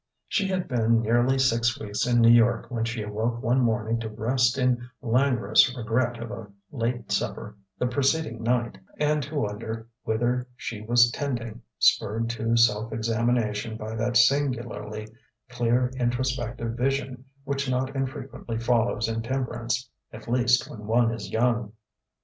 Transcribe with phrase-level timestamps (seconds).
[0.27, 4.09] She had been nearly six weeks in New York when she awoke one morning to
[4.09, 10.47] rest in languorous regret of a late supper the preceding night, and to wonder whither
[10.55, 15.07] she was tending, spurred to self examination by that singularly
[15.49, 21.73] clear introspective vision which not infrequently follows intemperance at least, when one is young.